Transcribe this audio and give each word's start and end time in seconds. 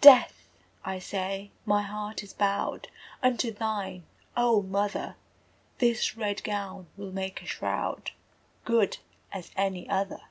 Death, 0.00 0.48
I 0.86 0.98
say, 0.98 1.50
my 1.66 1.82
heart 1.82 2.22
is 2.22 2.32
bowed 2.32 2.88
Unto 3.22 3.50
thine, 3.52 4.04
O 4.34 4.62
mother! 4.62 5.16
This 5.80 6.16
red 6.16 6.42
gown 6.44 6.86
will 6.96 7.12
make 7.12 7.42
a 7.42 7.46
shroud 7.46 8.12
Good 8.64 8.96
as 9.32 9.50
any 9.54 9.86
other! 9.86 10.22